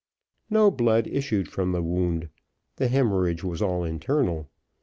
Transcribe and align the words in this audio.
No 0.49 0.71
blood 0.71 1.05
issued 1.05 1.47
from 1.47 1.73
the 1.73 1.83
wound 1.83 2.29
the 2.77 2.87
hemorrhage 2.87 3.43
was 3.43 3.61
all 3.61 3.83
internal. 3.83 4.49